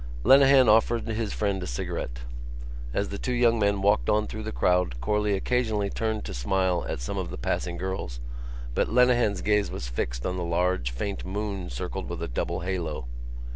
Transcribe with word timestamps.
Lenehan 0.23 0.67
offered 0.67 1.05
his 1.07 1.31
friend 1.31 1.61
a 1.61 1.67
cigarette. 1.67 2.21
As 2.91 3.09
the 3.09 3.19
two 3.19 3.33
young 3.35 3.59
men 3.59 3.83
walked 3.83 4.09
on 4.09 4.25
through 4.25 4.41
the 4.41 4.51
crowd 4.51 4.99
Corley 4.99 5.35
occasionally 5.35 5.91
turned 5.91 6.25
to 6.25 6.33
smile 6.33 6.83
at 6.89 6.99
some 6.99 7.19
of 7.19 7.29
the 7.29 7.37
passing 7.37 7.77
girls 7.77 8.19
but 8.73 8.89
Lenehan's 8.89 9.41
gaze 9.41 9.69
was 9.69 9.87
fixed 9.87 10.25
on 10.25 10.37
the 10.37 10.43
large 10.43 10.89
faint 10.89 11.23
moon 11.23 11.69
circled 11.69 12.09
with 12.09 12.23
a 12.23 12.27
double 12.27 12.61
halo. 12.61 13.05